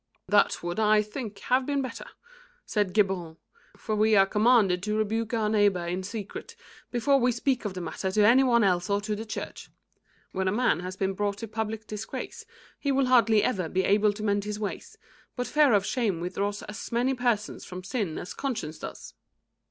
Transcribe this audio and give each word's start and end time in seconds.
"That 0.27 0.63
would, 0.63 0.79
I 0.79 1.03
think, 1.03 1.37
have 1.41 1.67
been 1.67 1.83
better," 1.83 2.07
said 2.65 2.91
Geburon, 2.95 3.37
"for 3.77 3.95
we 3.95 4.15
are 4.15 4.25
commanded 4.25 4.81
to 4.81 4.97
rebuke 4.97 5.31
our 5.35 5.47
neighbour 5.47 5.85
in 5.85 6.01
secret, 6.01 6.55
before 6.89 7.19
we 7.19 7.31
speak 7.31 7.65
of 7.65 7.75
the 7.75 7.81
matter 7.81 8.09
to 8.09 8.25
any 8.27 8.43
one 8.43 8.63
else 8.63 8.89
or 8.89 8.99
to 9.01 9.15
the 9.15 9.27
Church. 9.27 9.69
When 10.31 10.47
a 10.47 10.51
man 10.51 10.79
has 10.79 10.95
been 10.97 11.13
brought 11.13 11.37
to 11.37 11.47
public 11.47 11.85
disgrace, 11.85 12.47
he 12.79 12.91
will 12.91 13.05
hardly 13.05 13.43
ever 13.43 13.69
be 13.69 13.83
able 13.83 14.11
to 14.13 14.23
mend 14.23 14.43
his 14.45 14.59
ways, 14.59 14.97
but 15.35 15.45
fear 15.45 15.71
of 15.71 15.85
shame 15.85 16.19
withdraws 16.19 16.63
as 16.63 16.91
many 16.91 17.13
persons 17.13 17.63
from 17.63 17.83
sin 17.83 18.17
as 18.17 18.33
conscience 18.33 18.79
does." 18.79 19.13